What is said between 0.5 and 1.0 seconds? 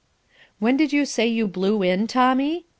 "When did